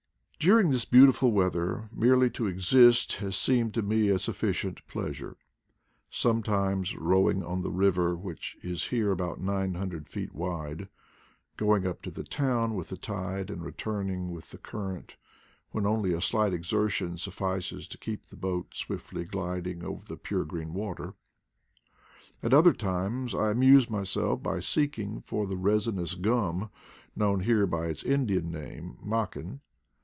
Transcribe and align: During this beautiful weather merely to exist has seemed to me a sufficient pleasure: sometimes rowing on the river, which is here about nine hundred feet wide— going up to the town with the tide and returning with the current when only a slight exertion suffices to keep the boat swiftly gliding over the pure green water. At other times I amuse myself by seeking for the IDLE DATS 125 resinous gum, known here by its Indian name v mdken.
During 0.43 0.71
this 0.71 0.85
beautiful 0.85 1.31
weather 1.31 1.87
merely 1.93 2.31
to 2.31 2.47
exist 2.47 3.17
has 3.17 3.35
seemed 3.37 3.75
to 3.75 3.83
me 3.83 4.09
a 4.09 4.17
sufficient 4.17 4.79
pleasure: 4.87 5.37
sometimes 6.09 6.95
rowing 6.95 7.43
on 7.43 7.61
the 7.61 7.69
river, 7.69 8.15
which 8.15 8.57
is 8.63 8.87
here 8.87 9.11
about 9.11 9.39
nine 9.39 9.75
hundred 9.75 10.09
feet 10.09 10.33
wide— 10.33 10.89
going 11.57 11.85
up 11.85 12.01
to 12.01 12.09
the 12.09 12.23
town 12.23 12.73
with 12.73 12.89
the 12.89 12.97
tide 12.97 13.51
and 13.51 13.63
returning 13.63 14.31
with 14.31 14.49
the 14.49 14.57
current 14.57 15.15
when 15.69 15.85
only 15.85 16.11
a 16.11 16.19
slight 16.19 16.53
exertion 16.55 17.19
suffices 17.19 17.87
to 17.87 17.99
keep 17.99 18.25
the 18.25 18.35
boat 18.35 18.73
swiftly 18.73 19.25
gliding 19.25 19.83
over 19.83 20.05
the 20.07 20.17
pure 20.17 20.43
green 20.43 20.73
water. 20.73 21.13
At 22.41 22.51
other 22.51 22.73
times 22.73 23.35
I 23.35 23.51
amuse 23.51 23.91
myself 23.91 24.41
by 24.41 24.59
seeking 24.59 25.21
for 25.21 25.45
the 25.45 25.51
IDLE 25.51 25.61
DATS 25.65 25.85
125 25.85 25.97
resinous 25.97 26.15
gum, 26.15 26.71
known 27.15 27.41
here 27.41 27.67
by 27.67 27.85
its 27.89 28.01
Indian 28.01 28.49
name 28.49 28.97
v 29.03 29.07
mdken. 29.07 29.59